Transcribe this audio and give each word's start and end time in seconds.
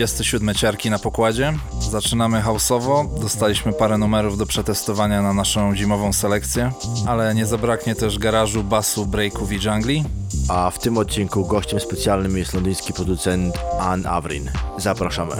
Siemano, 0.00 0.12
tutaj 0.12 0.24
37 0.24 0.54
ciarki 0.54 0.90
na 0.90 0.98
pokładzie. 0.98 1.52
Zaczynamy 1.90 2.42
houseowo, 2.42 3.04
dostaliśmy 3.20 3.72
parę 3.72 3.98
numerów 3.98 4.38
do 4.38 4.46
przetestowania 4.46 5.22
na 5.22 5.32
naszą 5.32 5.76
zimową 5.76 6.12
selekcję, 6.12 6.72
ale 7.06 7.34
nie 7.34 7.46
zabraknie 7.46 7.94
też 7.94 8.18
garażu, 8.18 8.64
basu, 8.64 9.06
breaków 9.06 9.52
i 9.52 9.58
jungli. 9.66 10.04
A 10.48 10.70
w 10.70 10.78
tym 10.78 10.98
odcinku 10.98 11.46
gościem 11.46 11.80
specjalnym 11.80 12.36
jest 12.36 12.54
londyński 12.54 12.92
producent 12.92 13.54
Ann 13.80 14.06
Avrin. 14.06 14.50
Zapraszamy. 14.78 15.36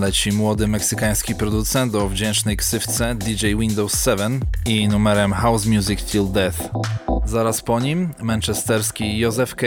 Leci 0.00 0.32
młody 0.32 0.68
meksykański 0.68 1.34
producent 1.34 1.94
o 1.94 2.08
wdzięcznej 2.08 2.56
ksywce 2.56 3.14
DJ 3.14 3.46
Windows 3.54 4.04
7 4.04 4.40
i 4.66 4.88
numerem 4.88 5.32
House 5.32 5.66
Music 5.66 6.02
Till 6.04 6.32
Death. 6.32 6.58
Zaraz 7.24 7.62
po 7.62 7.80
nim 7.80 8.10
manchesterski 8.22 9.18
Joseph 9.18 9.54
K 9.54 9.66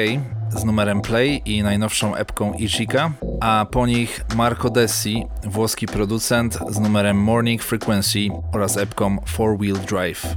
z 0.50 0.64
numerem 0.64 1.02
Play 1.02 1.42
i 1.46 1.64
najnowszą 1.64 2.16
epką 2.16 2.54
Ichika, 2.54 3.12
a 3.42 3.66
po 3.72 3.88
nich 3.88 4.26
Marco 4.36 4.70
Dessi, 4.70 5.26
włoski 5.44 5.88
producent 5.88 6.60
z 6.70 6.80
numerem 6.80 7.18
Morning 7.18 7.64
Frequency 7.64 8.28
oraz 8.54 8.78
epką 8.78 9.18
Four 9.26 9.58
Wheel 9.58 9.78
Drive. 9.90 10.36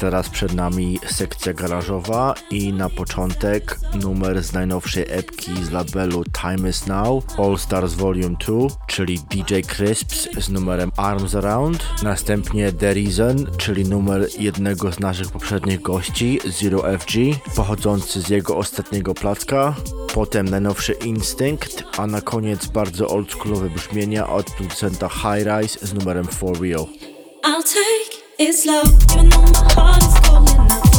Teraz 0.00 0.28
przed 0.28 0.54
nami 0.54 0.98
sekcja 1.06 1.52
garażowa 1.52 2.34
i 2.50 2.72
na 2.72 2.88
początek 2.90 3.80
numer 4.02 4.42
z 4.42 4.52
najnowszej 4.52 5.04
epki 5.08 5.64
z 5.64 5.70
labelu 5.70 6.24
Time 6.24 6.70
Is 6.70 6.86
Now 6.86 7.24
All 7.38 7.58
Stars 7.58 7.94
Volume 7.94 8.36
2, 8.46 8.68
czyli 8.86 9.18
DJ 9.18 9.60
Crisps 9.60 10.28
z 10.38 10.48
numerem 10.48 10.92
Arms 10.96 11.34
Around, 11.34 11.84
następnie 12.02 12.72
The 12.72 12.94
Reason, 12.94 13.46
czyli 13.56 13.84
numer 13.84 14.28
jednego 14.38 14.92
z 14.92 15.00
naszych 15.00 15.30
poprzednich 15.30 15.82
gości, 15.82 16.40
Zero 16.60 16.98
FG, 16.98 17.12
pochodzący 17.56 18.20
z 18.20 18.28
jego 18.28 18.56
ostatniego 18.56 19.14
placka, 19.14 19.74
potem 20.14 20.48
najnowszy 20.48 20.92
Instinct, 20.92 21.84
a 21.98 22.06
na 22.06 22.20
koniec 22.20 22.66
bardzo 22.66 23.08
oldschoolowe 23.08 23.70
brzmienia 23.70 24.28
od 24.28 24.50
producenta 24.50 25.08
High 25.08 25.46
Rise 25.46 25.86
z 25.86 25.94
numerem 25.94 26.26
For 26.26 26.60
Real. 26.60 26.86
I'll 27.44 27.62
take 27.62 28.19
it 28.40 28.64
love, 28.64 28.86
even 29.12 29.28
though 29.28 29.42
my 29.42 29.72
heart 29.74 30.02
is 30.02 30.18
calling 30.20 30.70
out. 30.72 30.89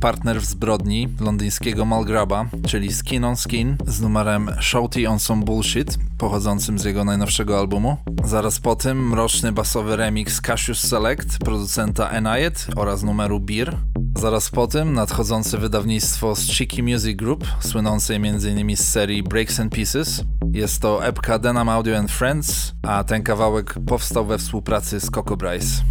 Partner 0.00 0.40
w 0.40 0.44
zbrodni 0.44 1.08
londyńskiego 1.20 1.84
Malgraba, 1.84 2.46
czyli 2.66 2.92
Skin 2.92 3.24
on 3.24 3.36
Skin 3.36 3.76
z 3.86 4.00
numerem 4.00 4.50
Shouty 4.60 5.08
on 5.08 5.18
Some 5.18 5.44
Bullshit, 5.44 5.98
pochodzącym 6.18 6.78
z 6.78 6.84
jego 6.84 7.04
najnowszego 7.04 7.58
albumu. 7.58 7.96
Zaraz 8.24 8.60
po 8.60 8.76
tym 8.76 9.08
mroczny 9.08 9.52
basowy 9.52 9.96
remix 9.96 10.40
Cassius 10.40 10.80
Select 10.80 11.38
producenta 11.38 12.08
Eniet 12.10 12.66
oraz 12.76 13.02
numeru 13.02 13.40
Beer. 13.40 13.76
Zaraz 14.18 14.50
po 14.50 14.66
tym 14.66 14.94
nadchodzące 14.94 15.58
wydawnictwo 15.58 16.36
z 16.36 16.46
Cheeky 16.46 16.82
Music 16.82 17.16
Group, 17.16 17.46
słynącej 17.60 18.16
m.in. 18.16 18.76
z 18.76 18.88
serii 18.88 19.22
Breaks 19.22 19.60
and 19.60 19.72
Pieces. 19.72 20.24
Jest 20.52 20.82
to 20.82 21.06
epka 21.06 21.38
Denham 21.38 21.68
Audio 21.68 21.98
and 21.98 22.10
Friends, 22.10 22.72
a 22.82 23.04
ten 23.04 23.22
kawałek 23.22 23.74
powstał 23.86 24.26
we 24.26 24.38
współpracy 24.38 25.00
z 25.00 25.10
Coco 25.10 25.36
Bryce. 25.36 25.82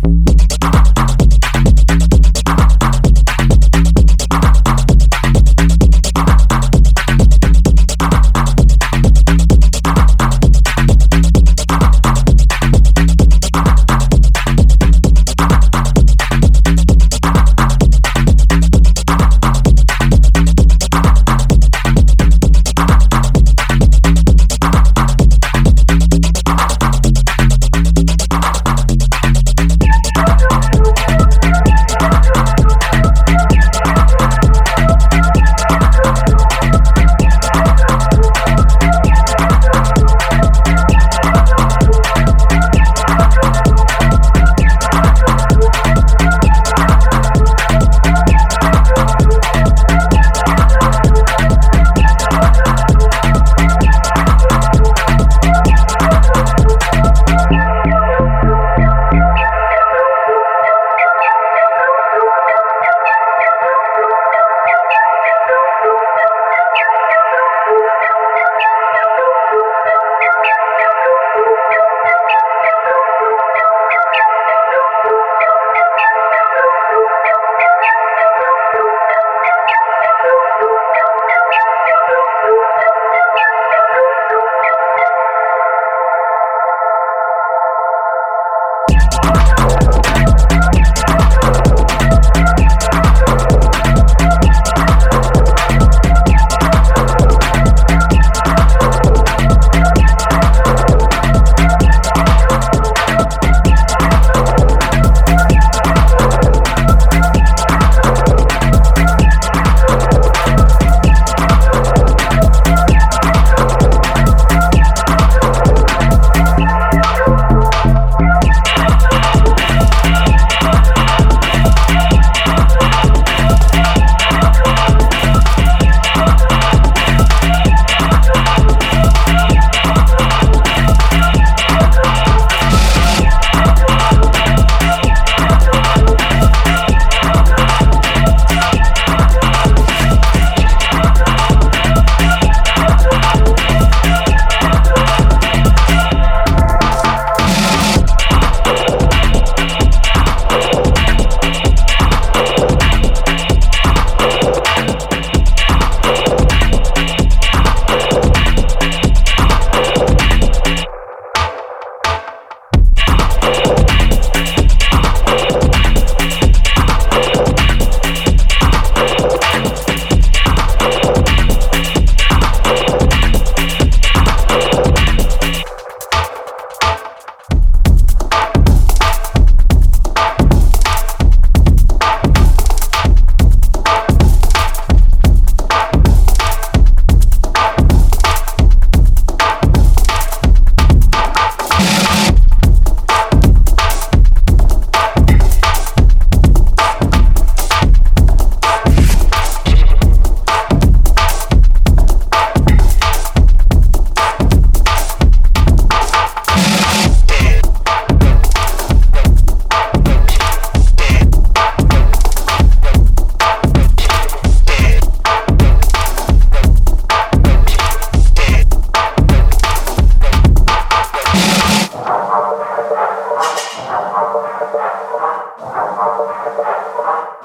Thank 227.07 227.41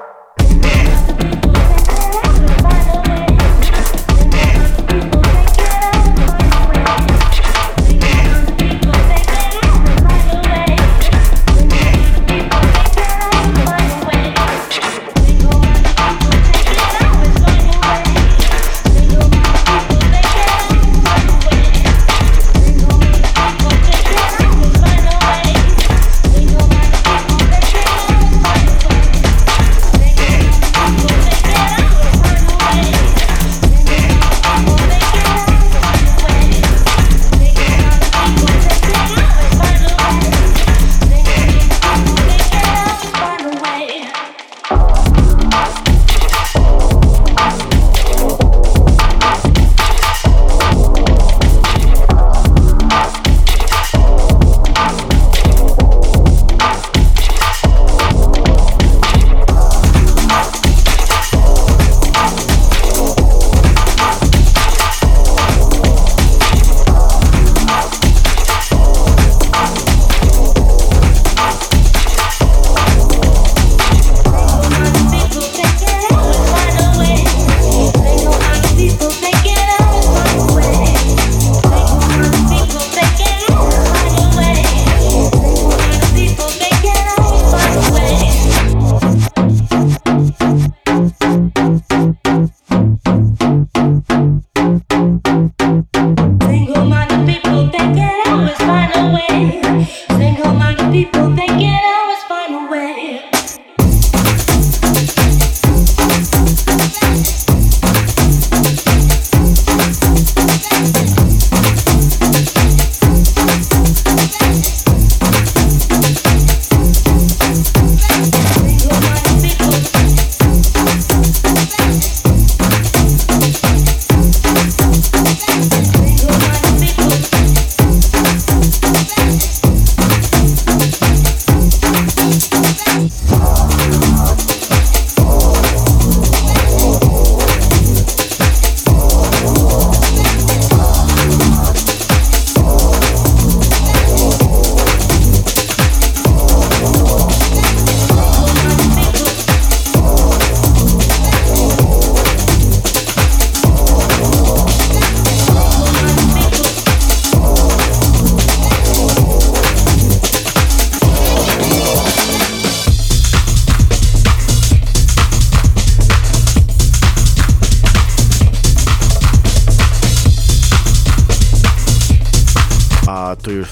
you. 0.00 0.05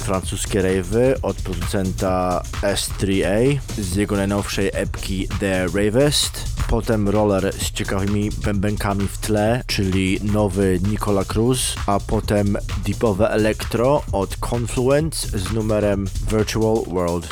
Francuskie 0.04 0.62
rave'y 0.62 1.14
od 1.22 1.36
producenta 1.36 2.42
S3A 2.62 3.58
z 3.78 3.96
jego 3.96 4.16
najnowszej 4.16 4.70
epki 4.72 5.28
The 5.40 5.66
Ravest. 5.74 6.44
Potem 6.68 7.08
roller 7.08 7.52
z 7.52 7.70
ciekawymi 7.70 8.30
bębenkami 8.30 9.08
w 9.08 9.18
tle, 9.18 9.62
czyli 9.66 10.20
nowy 10.22 10.80
Nicola 10.90 11.24
Cruz, 11.24 11.74
a 11.86 12.00
potem 12.00 12.56
deepowe 12.86 13.30
elektro 13.30 14.02
od 14.12 14.36
Confluence 14.50 15.38
z 15.38 15.52
numerem 15.52 16.06
Virtual 16.30 16.84
World. 16.86 17.28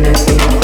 Thank. 0.00 0.57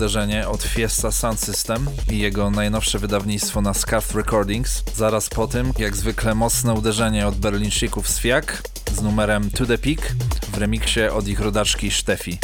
Uderzenie 0.00 0.48
od 0.48 0.62
Fiesta 0.62 1.10
Sound 1.10 1.40
System 1.40 1.86
i 2.10 2.18
jego 2.18 2.50
najnowsze 2.50 2.98
wydawnictwo 2.98 3.60
na 3.60 3.74
Scuff 3.74 4.14
Recordings. 4.14 4.82
Zaraz 4.96 5.28
po 5.28 5.46
tym, 5.46 5.72
jak 5.78 5.96
zwykle 5.96 6.34
mocne 6.34 6.74
uderzenie 6.74 7.26
od 7.26 7.36
berlińczyków 7.36 8.08
z 8.08 8.18
Fiak 8.18 8.62
z 8.92 9.02
numerem 9.02 9.50
To 9.50 9.66
The 9.66 9.78
Peak 9.78 10.12
w 10.52 10.58
remiksie 10.58 11.02
od 11.02 11.28
ich 11.28 11.40
rodaczki 11.40 11.90
Steffi. 11.90 12.38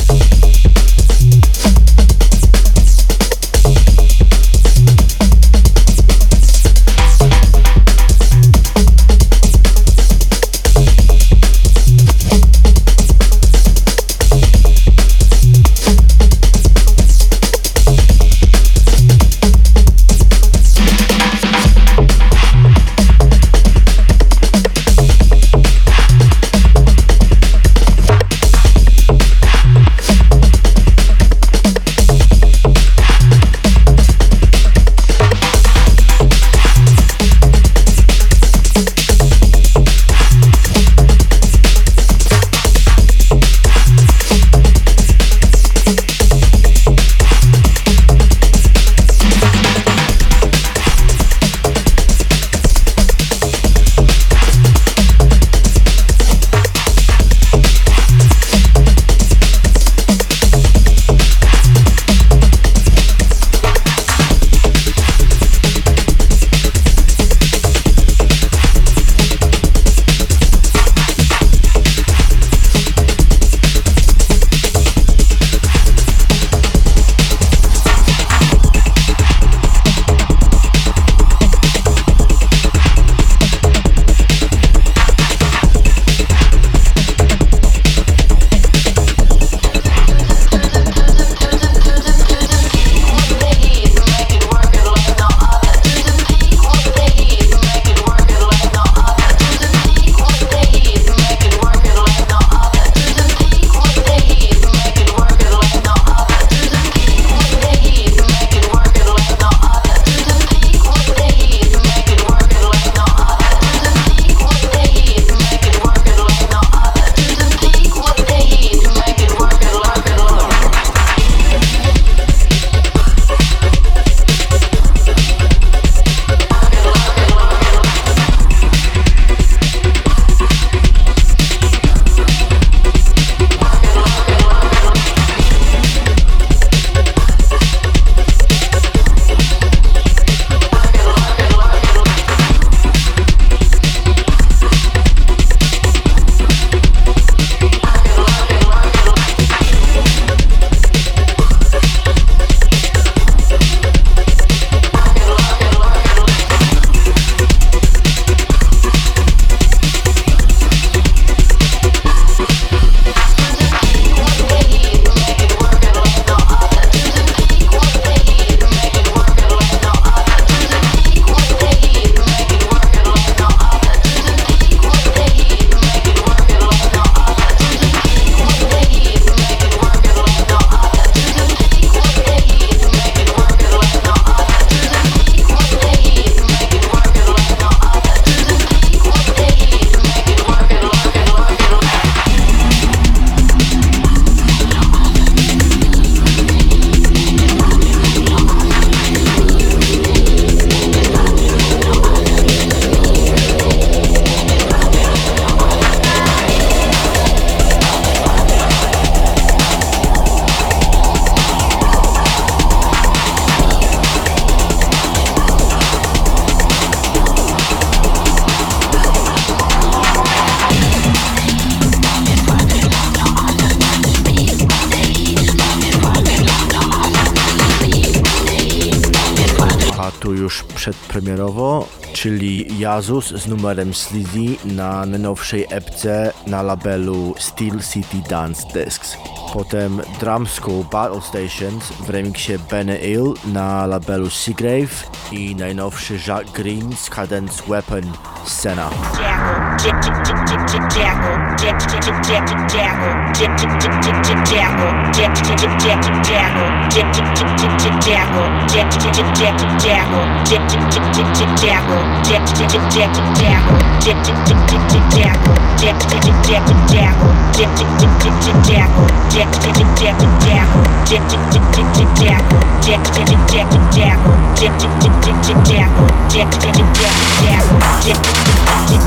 Tu 230.26 230.34
już 230.34 230.62
przedpremierowo, 230.62 231.88
czyli 232.12 232.78
Jazus 232.78 233.26
z 233.26 233.46
numerem 233.46 233.94
Sleazy 233.94 234.56
na 234.64 235.06
najnowszej 235.06 235.66
epce 235.70 236.32
na 236.46 236.62
labelu 236.62 237.34
Steel 237.38 237.80
City 237.92 238.28
Dance 238.28 238.66
Discs. 238.74 239.16
Potem 239.52 240.00
Drum 240.20 240.46
School 240.46 240.84
Battle 240.92 241.20
Stations 241.20 241.84
w 241.84 242.10
remiksie 242.10 242.52
Benny 242.70 242.98
Ill 242.98 243.34
na 243.44 243.86
labelu 243.86 244.30
Seagrave 244.30 245.10
i 245.32 245.56
najnowszy 245.56 246.18
Jacques 246.28 246.52
Green 246.52 246.96
z 246.96 247.10
Cadence 247.10 247.62
Weapon 247.68 248.12
Scena. 248.44 248.90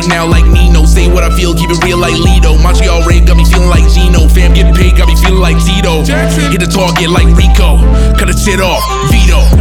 right 0.00 0.08
now 0.08 0.26
like 0.26 0.46
Nino. 0.46 0.84
Say 0.84 1.08
what 1.08 1.24
I 1.24 1.34
feel, 1.36 1.54
keep 1.54 1.70
it 1.70 1.82
real 1.84 1.98
like 1.98 2.14
Lido. 2.14 2.56
Montreal 2.58 3.02
raid 3.06 3.26
got 3.26 3.36
me 3.36 3.44
feeling 3.44 3.68
like 3.68 3.88
Gino. 3.92 4.28
Fam 4.28 4.54
get 4.54 4.74
paid, 4.74 4.96
got 4.96 5.08
me 5.08 5.16
feeling 5.16 5.40
like 5.40 5.56
Tito. 5.64 6.04
Hit 6.50 6.60
the 6.60 6.66
target 6.66 7.10
like 7.10 7.26
Rico, 7.36 7.78
cut 8.16 8.28
the 8.28 8.36
shit 8.36 8.60
off, 8.60 8.82
Vito. 9.10 9.59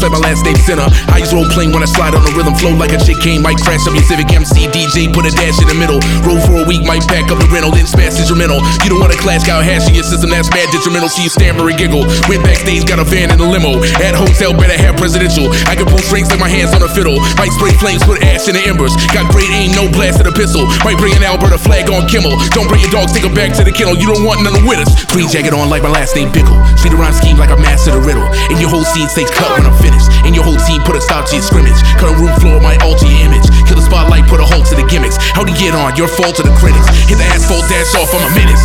To 0.00 0.08
the 0.08 0.16
race 0.16 0.16
like 0.16 0.16
my 0.16 0.28
last 0.28 0.44
name 0.44 0.56
center. 0.56 0.86
Sinner. 0.88 1.12
Eyes 1.12 1.32
roll 1.34 1.44
plain 1.50 1.72
when 1.72 1.82
I 1.82 1.88
slide 1.90 2.14
on 2.14 2.24
the 2.24 2.32
rhythm. 2.32 2.54
Flow 2.56 2.72
like 2.72 2.92
a 2.92 3.00
chick 3.00 3.20
came, 3.20 3.42
might 3.42 3.60
crash 3.60 3.84
up 3.84 3.92
your 3.92 4.06
Civic 4.06 4.32
MC. 4.32 4.68
DJ 4.72 5.12
put 5.12 5.26
a 5.26 5.32
dash 5.32 5.60
in 5.60 5.68
the 5.68 5.76
middle. 5.76 6.00
Roll 6.24 6.40
for 6.40 6.62
a 6.62 6.66
week, 6.66 6.86
might 6.86 7.04
pack 7.04 7.28
up 7.28 7.36
the 7.36 7.48
rental, 7.52 7.72
then 7.74 7.84
smash 7.84 8.16
instrumental. 8.16 8.62
You 8.86 8.94
don't 8.94 9.02
want 9.02 9.12
a 9.12 9.20
class 9.20 9.44
guy 9.44 9.60
hashing 9.60 9.94
your 9.98 10.06
system, 10.06 10.30
that's 10.30 10.48
bad 10.48 10.70
detrimental. 10.72 11.10
See 11.10 11.26
you 11.26 11.32
stammer 11.32 11.68
and 11.68 11.76
giggle. 11.76 12.06
Went 12.30 12.40
backstage, 12.46 12.86
got 12.88 13.02
a 13.02 13.04
van 13.04 13.28
in 13.28 13.40
a 13.40 13.48
limo. 13.48 13.82
At 14.00 14.16
hotel, 14.16 14.56
better 14.56 14.76
have 14.78 14.96
presidential. 14.96 15.52
I 15.68 15.76
can 15.76 15.84
pull 15.84 16.00
strings 16.00 16.30
like 16.30 16.40
my 16.40 16.48
hands 16.48 16.72
on 16.72 16.80
a 16.80 16.90
fiddle. 16.90 17.20
Might 17.36 17.52
spray 17.52 17.74
flames, 17.76 18.00
put 18.06 18.22
ash 18.24 18.48
in 18.48 18.56
the 18.56 18.64
embers. 18.64 18.96
Got 19.12 19.28
great 19.28 19.50
aim, 19.52 19.76
no 19.76 19.90
blast 19.90 20.22
the 20.22 20.32
pistol. 20.32 20.64
Might 20.86 20.96
bring 20.96 21.12
an 21.12 21.24
Alberta 21.26 21.58
flag 21.58 21.90
on 21.90 22.06
Kimmel. 22.06 22.38
Don't 22.54 22.70
bring 22.70 22.80
your 22.80 22.94
dogs, 22.94 23.12
take 23.12 23.26
them 23.26 23.34
back 23.34 23.52
to 23.58 23.64
the 23.66 23.74
kennel. 23.74 23.98
You 23.98 24.08
don't 24.08 24.24
want 24.24 24.40
none 24.46 24.54
of 24.56 24.64
with 24.64 24.80
us. 24.80 24.92
Green 25.10 25.28
jacket 25.28 25.52
on 25.52 25.68
like 25.68 25.82
my 25.82 25.90
last 25.90 26.14
name 26.14 26.30
Pickle. 26.30 26.56
Speed 26.78 26.94
around 26.94 27.12
scheme 27.18 27.36
like 27.36 27.50
I 27.50 27.58
master 27.58 27.90
the 27.90 28.00
riddle. 28.00 28.24
And 28.48 28.60
your 28.62 28.70
whole 28.70 28.86
scene 28.86 29.08
stays 29.08 29.28
cut 29.34 29.50
when 29.58 29.66
I'm 29.66 29.76
finished. 29.76 29.89
And 30.26 30.34
your 30.34 30.44
whole 30.44 30.60
team 30.68 30.82
put 30.82 30.94
a 30.96 31.00
stop 31.00 31.26
to 31.30 31.34
your 31.34 31.42
scrimmage. 31.42 31.78
A 32.02 32.10
room 32.20 32.32
floor, 32.38 32.60
might 32.60 32.82
alter 32.82 33.06
your 33.06 33.24
image. 33.26 33.46
Kill 33.66 33.76
the 33.76 33.86
spotlight, 33.86 34.28
put 34.28 34.38
a 34.40 34.46
halt 34.46 34.66
to 34.70 34.76
the 34.76 34.86
gimmicks. 34.86 35.16
How'd 35.34 35.48
he 35.48 35.56
get 35.56 35.74
on? 35.74 35.96
Your 35.96 36.08
fault 36.08 36.36
to 36.38 36.44
the 36.44 36.54
critics. 36.60 36.86
Hit 37.08 37.18
the 37.18 37.26
asphalt, 37.26 37.66
dash 37.66 37.94
off, 37.96 38.12
I'm 38.14 38.22
a 38.22 38.32
menace. 38.36 38.62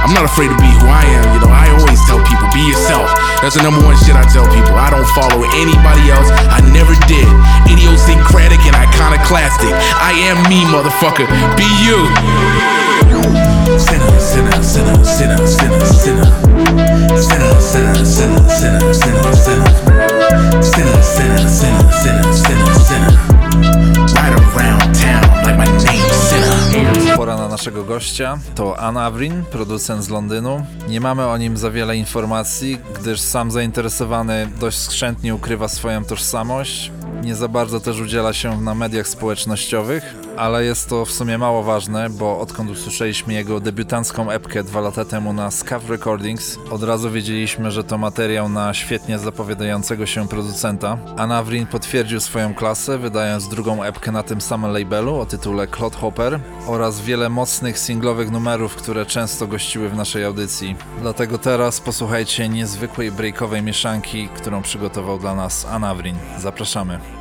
I'm 0.00 0.16
not 0.16 0.24
afraid 0.24 0.48
to 0.48 0.56
be 0.56 0.70
who 0.80 0.88
I 0.88 1.04
am, 1.04 1.24
you 1.36 1.40
know. 1.44 1.52
I 1.52 1.68
always 1.76 2.00
tell 2.08 2.18
people, 2.24 2.48
be 2.56 2.64
yourself. 2.64 3.12
That's 3.44 3.54
the 3.54 3.62
number 3.62 3.84
one 3.84 3.96
shit 4.00 4.16
I 4.16 4.24
tell 4.32 4.48
people. 4.48 4.72
I 4.74 4.88
don't 4.88 5.06
follow 5.12 5.44
anybody 5.60 6.08
else. 6.08 6.28
I 6.48 6.64
never 6.72 6.96
did. 7.04 7.28
Idiosyncratic 7.68 8.64
and 8.64 8.74
iconoclastic. 8.74 9.70
I 9.70 10.16
am 10.32 10.40
me, 10.48 10.64
motherfucker. 10.72 11.28
Be 11.56 11.68
you. 11.84 12.08
Sinner, 13.78 14.18
sinner, 14.18 14.62
sinner, 14.62 15.04
sinner, 15.04 15.46
sinner, 15.46 15.84
sinner. 15.84 16.28
Sinner, 17.20 17.60
sinner, 17.60 18.04
sinner, 18.04 18.48
sinner, 18.48 18.94
sinner, 18.94 19.32
sinner. 19.34 19.99
Sinner. 26.28 27.16
Pora 27.16 27.36
na 27.36 27.48
naszego 27.48 27.84
gościa. 27.84 28.38
To 28.54 28.78
Ann 28.78 28.96
Avrin, 28.96 29.44
producent 29.50 30.04
z 30.04 30.08
Londynu. 30.08 30.66
Nie 30.88 31.00
mamy 31.00 31.26
o 31.26 31.36
nim 31.36 31.56
za 31.56 31.70
wiele 31.70 31.96
informacji, 31.96 32.78
gdyż 33.00 33.20
sam 33.20 33.50
zainteresowany 33.50 34.48
dość 34.60 34.78
skrzętnie 34.78 35.34
ukrywa 35.34 35.68
swoją 35.68 36.04
tożsamość. 36.04 36.92
Nie 37.22 37.34
za 37.34 37.48
bardzo 37.48 37.80
też 37.80 38.00
udziela 38.00 38.32
się 38.32 38.60
na 38.60 38.74
mediach 38.74 39.08
społecznościowych, 39.08 40.14
ale 40.36 40.64
jest 40.64 40.88
to 40.88 41.04
w 41.04 41.10
sumie 41.10 41.38
mało 41.38 41.62
ważne, 41.62 42.10
bo 42.10 42.40
odkąd 42.40 42.70
usłyszeliśmy 42.70 43.34
jego 43.34 43.60
debiutancką 43.60 44.30
epkę 44.30 44.64
dwa 44.64 44.80
lata 44.80 45.04
temu 45.04 45.32
na 45.32 45.50
Scav 45.50 45.88
Recordings, 45.88 46.58
od 46.70 46.82
razu 46.82 47.10
wiedzieliśmy, 47.10 47.70
że 47.70 47.84
to 47.84 47.98
materiał 47.98 48.48
na 48.48 48.74
świetnie 48.74 49.18
zapowiadającego 49.18 50.06
się 50.06 50.28
producenta. 50.28 50.98
Anavrin 51.16 51.66
potwierdził 51.66 52.20
swoją 52.20 52.54
klasę, 52.54 52.98
wydając 52.98 53.48
drugą 53.48 53.82
epkę 53.82 54.12
na 54.12 54.22
tym 54.22 54.40
samym 54.40 54.72
labelu 54.72 55.16
o 55.16 55.26
tytule 55.26 55.66
Clodhopper 55.66 56.40
oraz 56.66 57.00
wiele 57.00 57.28
mocnych 57.28 57.78
singlowych 57.78 58.30
numerów, 58.30 58.76
które 58.76 59.06
często 59.06 59.46
gościły 59.46 59.88
w 59.88 59.96
naszej 59.96 60.24
audycji. 60.24 60.76
Dlatego 61.00 61.38
teraz 61.38 61.80
posłuchajcie 61.80 62.48
niezwykłej 62.48 63.12
breakowej 63.12 63.62
mieszanki, 63.62 64.28
którą 64.28 64.62
przygotował 64.62 65.18
dla 65.18 65.34
nas 65.34 65.66
Anavrin. 65.66 66.16
Zapraszamy. 66.38 67.19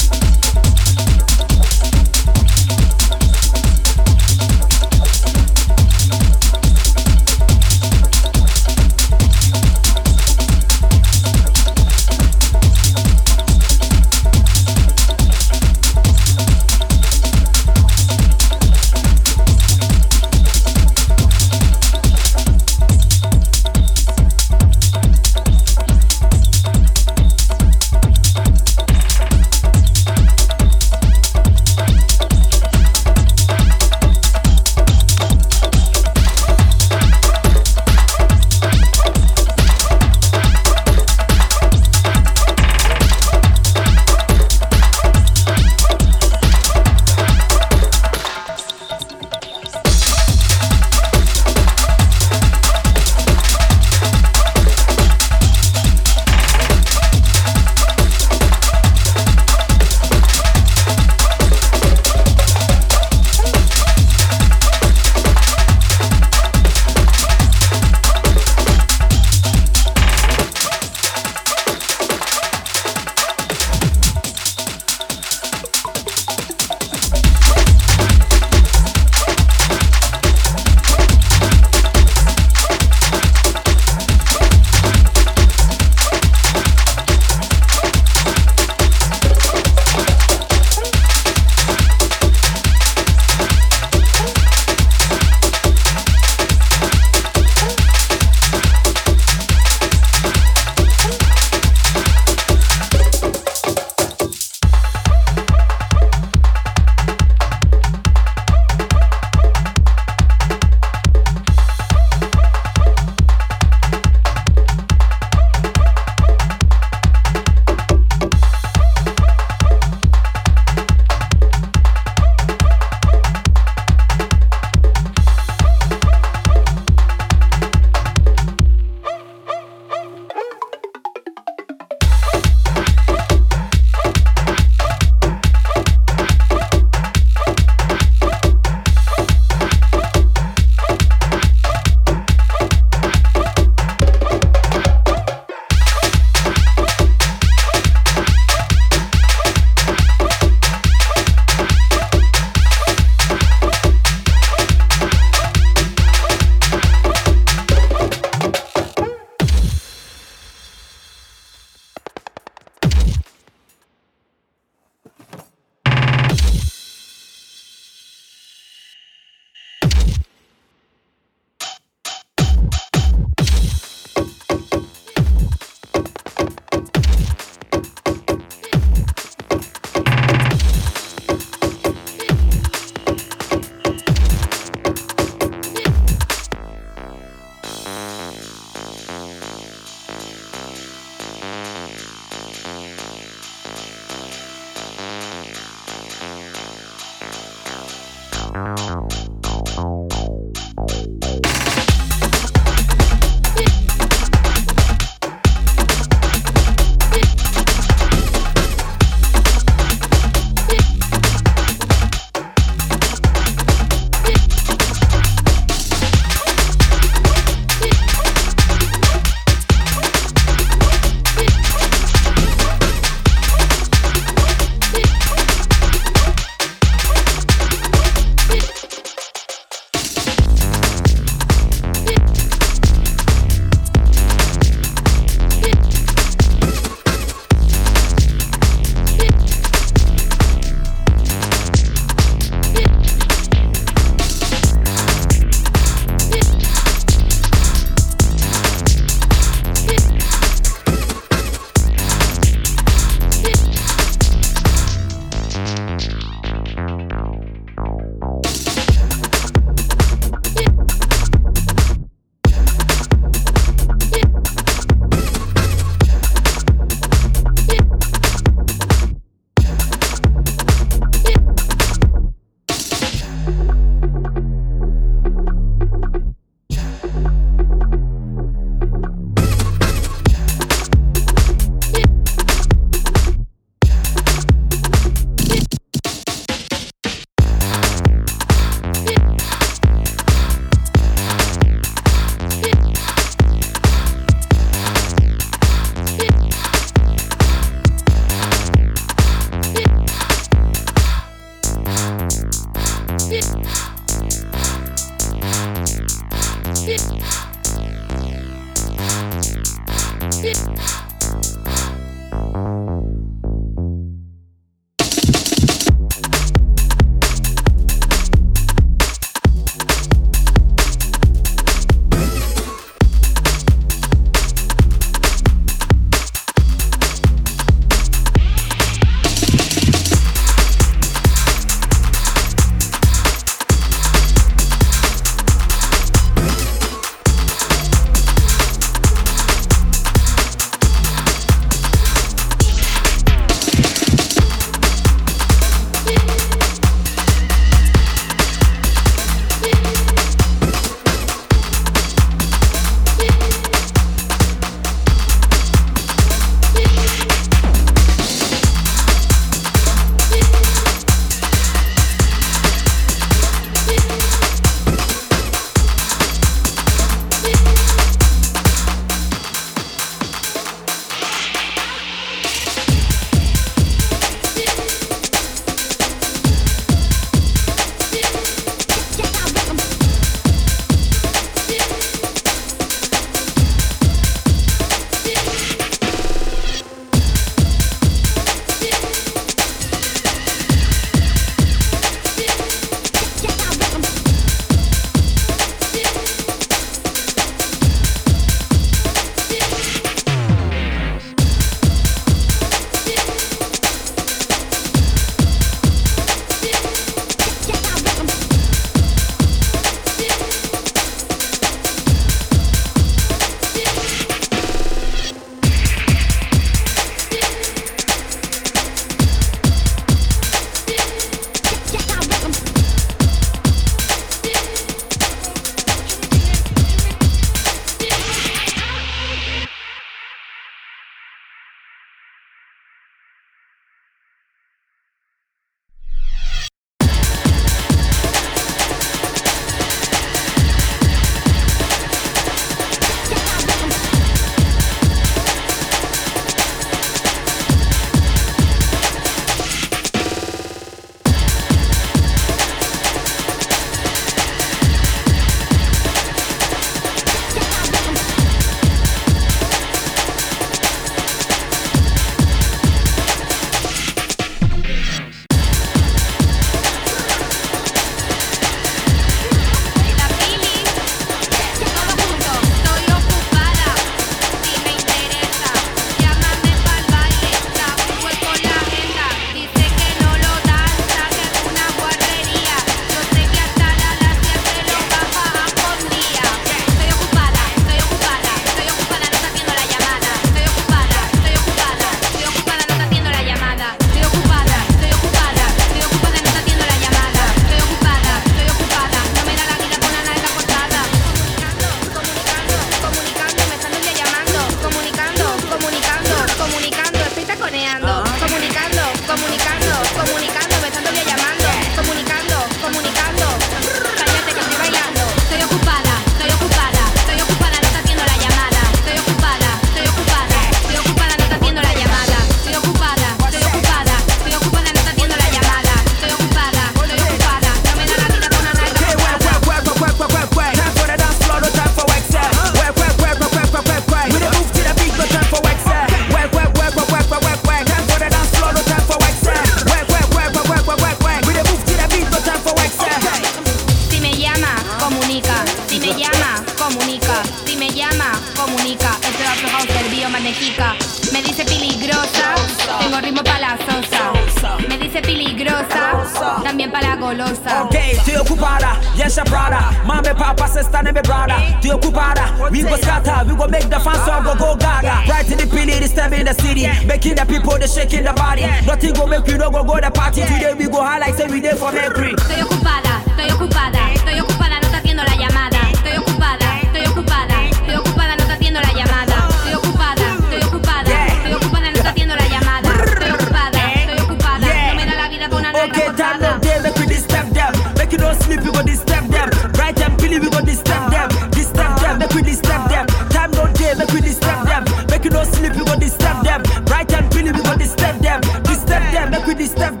sleep, 588.51 588.65
we 588.65 588.71
gon' 588.71 588.85
disturb 588.85 589.27
them. 589.27 589.49
Right 589.79 589.99
and 590.01 590.17
Billy, 590.17 590.39
we 590.39 590.49
go 590.49 590.61
disturb 590.61 591.11
them. 591.11 591.29
Disturb 591.51 591.99
them, 591.99 592.19
make 592.19 592.33
we 592.33 592.41
disturb 592.41 592.89
them. 592.89 593.07
Time 593.29 593.51
don't 593.51 593.75
care, 593.77 593.95
make 593.95 594.11
we 594.11 594.21
disturb 594.21 594.67
them. 594.67 594.83
Make 595.09 595.23
you 595.25 595.31
no 595.31 595.43
sleep, 595.43 595.73
we 595.75 595.85
go 595.85 595.95
disturb 595.95 596.43
them. 596.43 596.63
Right 596.85 597.11
and 597.13 597.29
Billy, 597.29 597.51
we 597.51 597.61
go 597.61 597.75
disturb 597.77 598.19
them. 598.19 598.41
Disturb 598.63 599.03
them, 599.13 599.31
make 599.31 599.45
we 599.45 599.55
disturb 599.55 599.99
them. 599.99 600.00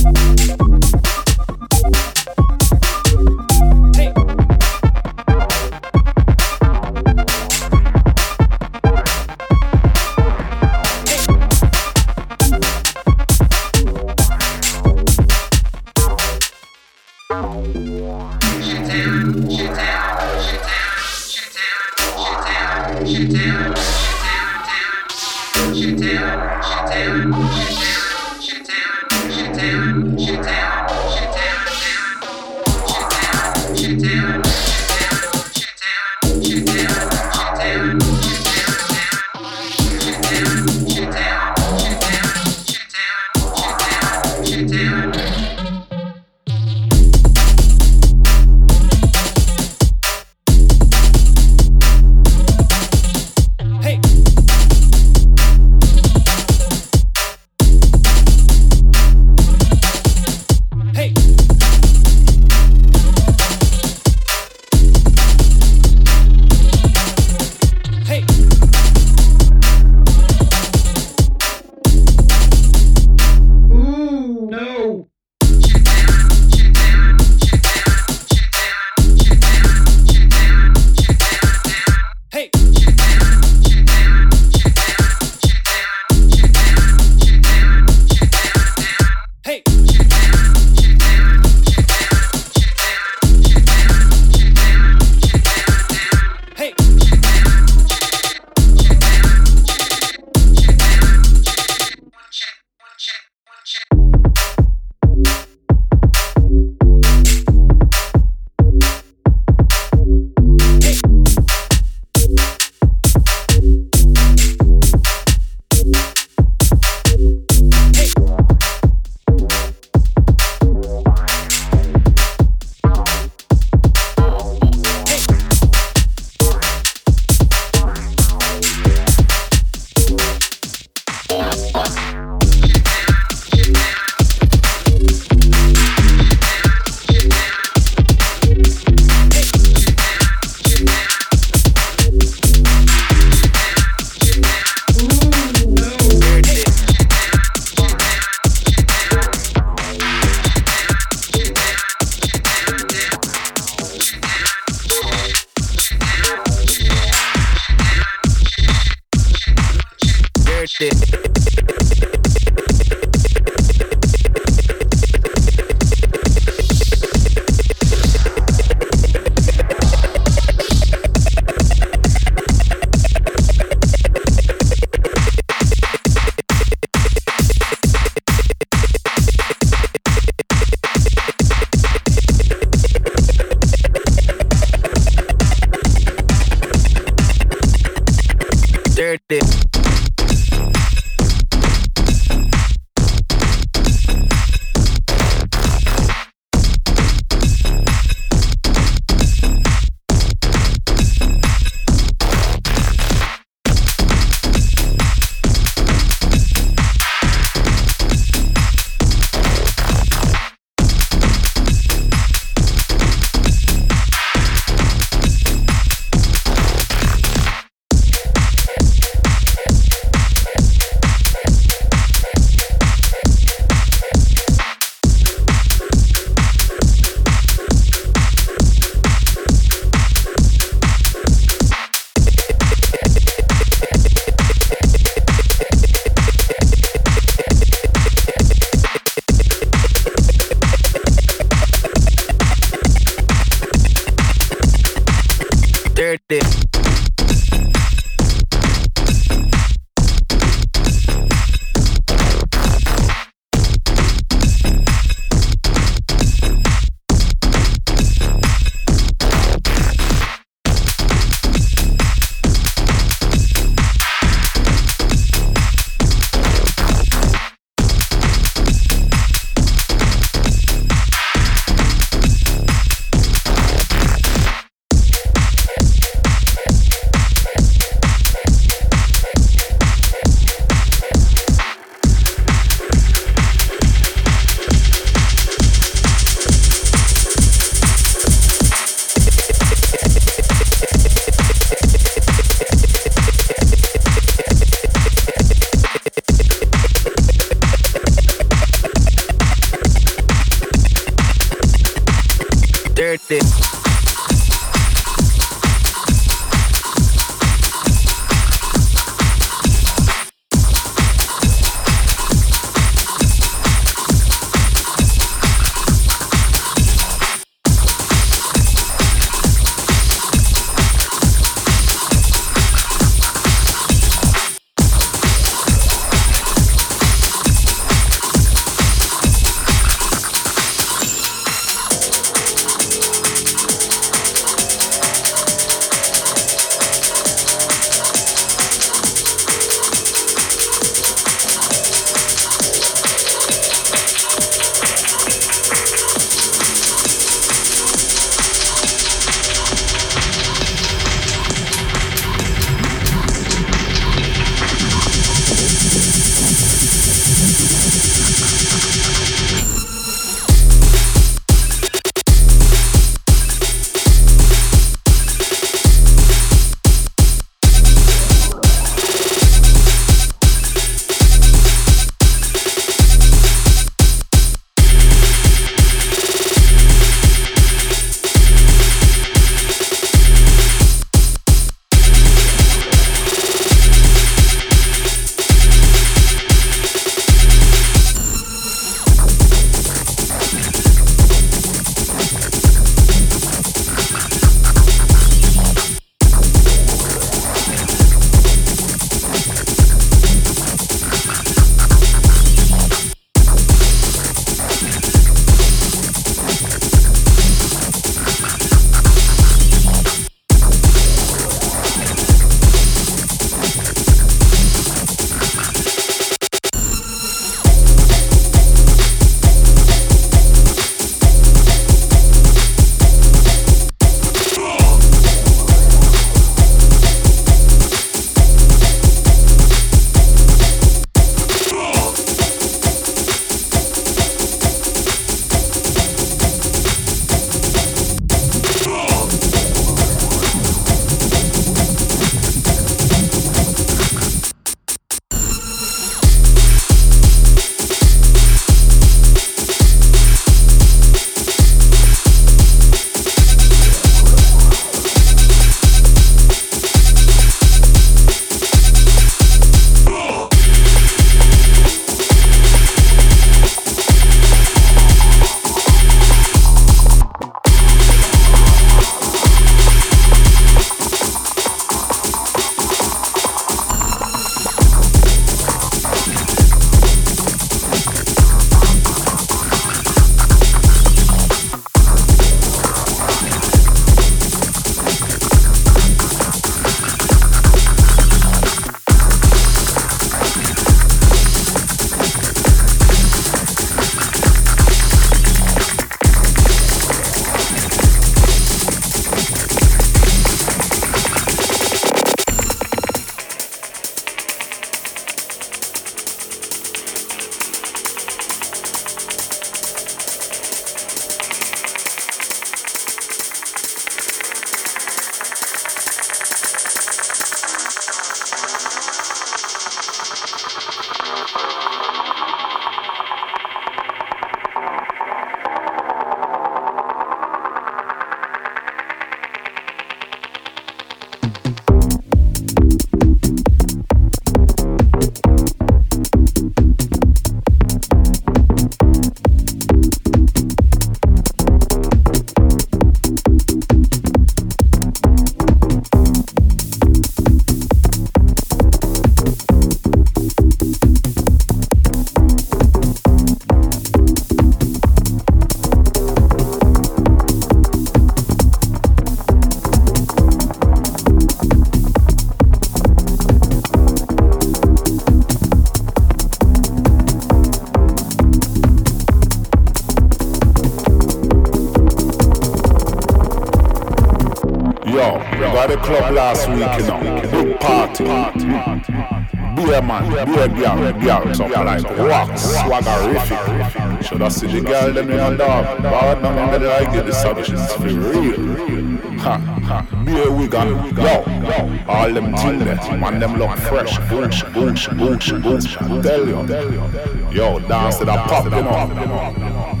I 584.94 585.06
girl 585.06 585.12
them 585.12 585.30
in 585.30 585.40
a 585.40 585.56
dog? 585.56 586.02
Bad 586.02 586.42
man, 586.42 586.80
gonna 586.80 587.12
get 587.12 587.26
the 587.26 587.32
savages 587.32 587.92
for 587.94 588.04
real. 588.04 589.18
Ha, 589.38 589.58
ha, 589.58 590.24
beer 590.24 590.50
wig 590.52 590.74
on, 590.74 590.88
yo, 591.16 592.04
all 592.08 592.32
them 592.32 592.54
things 592.56 593.20
man, 593.20 593.40
them 593.40 593.56
look 593.58 593.76
fresh, 593.78 594.18
boosh, 594.30 594.62
boosh, 594.72 595.08
boosh, 595.18 595.50
boosh, 595.62 596.22
tell 596.22 596.46
you. 596.46 597.56
Yo, 597.56 597.80
dance 597.80 598.18
to 598.18 598.24
that 598.24 598.48
pop, 598.48 598.64
you 598.64 598.70
know. 598.70 600.00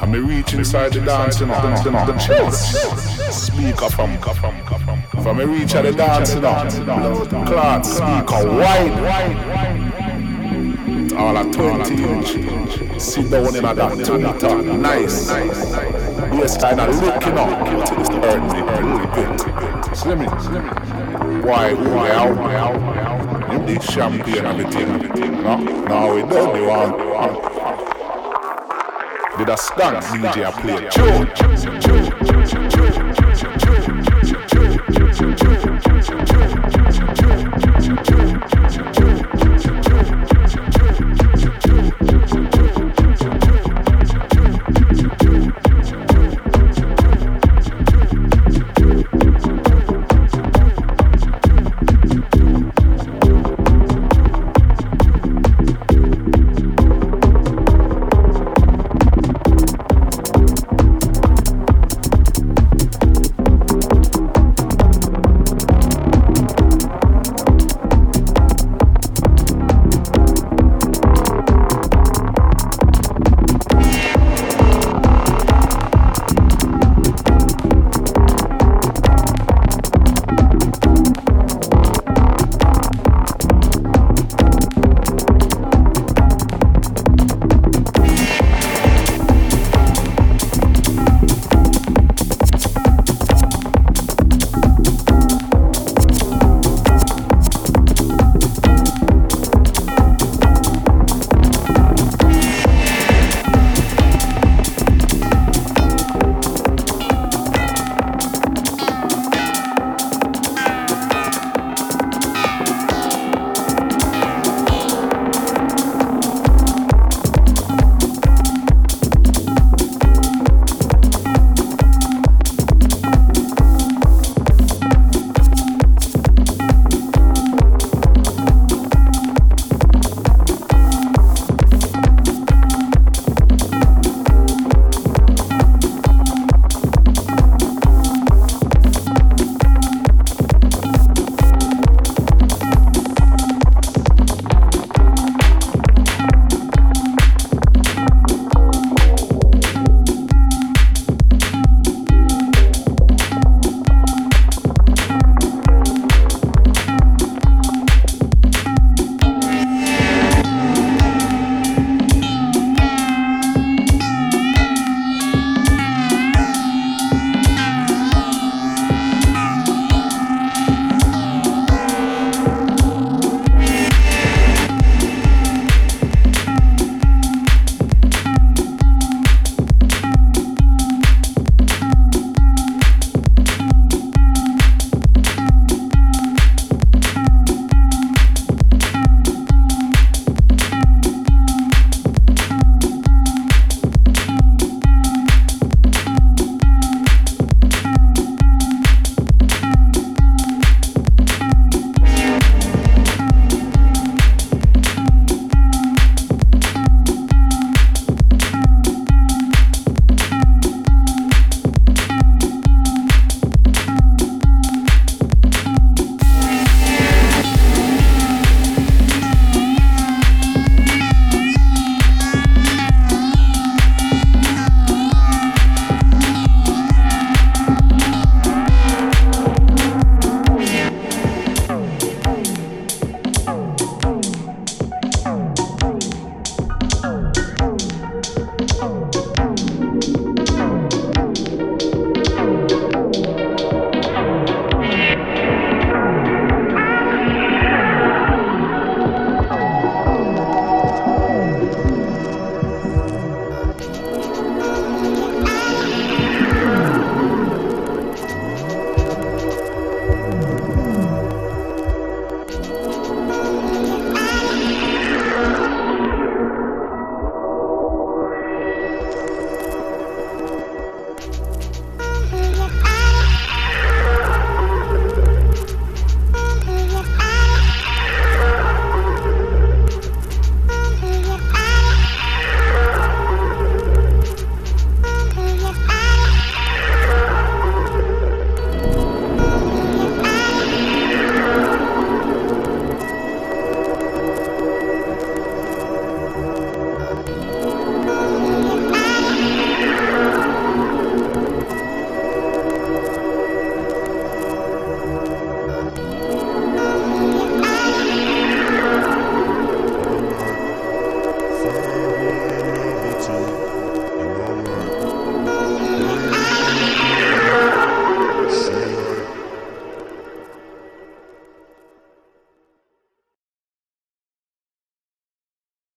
And 0.00 0.12
me 0.12 0.18
reach 0.18 0.52
inside 0.52 0.92
the 0.92 1.00
dance, 1.00 1.40
you 1.40 1.46
know, 1.46 1.54
the 1.54 2.12
chills. 2.18 2.58
Speaker 3.34 3.88
from, 3.88 4.18
from 5.22 5.36
me 5.38 5.44
reach 5.44 5.74
at 5.74 5.84
the 5.84 5.92
dance, 5.92 6.34
you 6.34 6.40
know, 6.40 7.26
cloth 7.46 7.86
speaker 7.86 8.46
wide. 8.50 9.67
All 11.28 11.36
at 11.36 11.52
20 11.52 12.04
inch. 12.04 12.98
Sit 12.98 13.30
down 13.30 13.54
in 13.54 13.62
a 13.62 13.74
that 13.74 14.02
two 14.02 14.16
nice. 14.78 15.26
Bass 15.28 16.56
kind 16.56 16.80
of 16.80 17.02
looking 17.02 17.36
up 17.36 17.68
it's 17.68 18.08
hurt 18.08 18.42
me 18.50 18.60
a 18.60 18.80
little 18.80 19.10
bit. 19.12 19.94
See 19.94 20.14
me? 20.14 20.24
Why, 21.44 21.74
why, 21.74 22.10
out, 22.12 22.34
why, 22.34 22.54
out? 22.56 23.52
You 23.52 23.58
need 23.58 23.82
champagne 23.82 24.38
and 24.38 24.46
everything, 24.46 25.32
no? 25.42 25.58
Now 25.58 26.14
we 26.14 26.22
don't, 26.22 26.54
we 26.54 26.62
want, 26.66 26.96
did 29.36 29.50
a 29.50 29.56
skunk 29.58 30.02
DJ 30.06 30.50
play 30.62 30.88
tune. 30.88 31.87